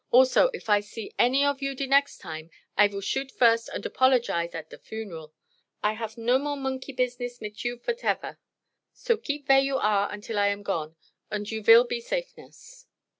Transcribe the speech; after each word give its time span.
Also 0.09 0.49
if 0.51 0.67
I 0.67 0.79
see 0.79 1.13
any 1.19 1.45
of 1.45 1.61
you 1.61 1.75
de 1.75 1.85
next 1.85 2.17
time, 2.17 2.49
I 2.75 2.87
vill 2.87 3.01
shoot 3.01 3.31
first 3.31 3.69
unt 3.69 3.85
apologise 3.85 4.55
at 4.55 4.71
der 4.71 4.79
funeral. 4.79 5.31
I 5.83 5.93
haf 5.93 6.17
no 6.17 6.39
more 6.39 6.57
monkey 6.57 6.91
business 6.91 7.39
mit 7.39 7.63
you 7.63 7.77
voteffer; 7.77 8.39
so 8.93 9.15
keep 9.15 9.45
vere 9.45 9.59
you 9.59 9.77
are 9.77 10.11
until 10.11 10.39
I 10.39 10.47
am 10.47 10.63
gone, 10.63 10.95
unt 11.29 11.51
you 11.51 11.61
vill 11.61 11.83
be 11.83 12.01
safeness." 12.01 12.87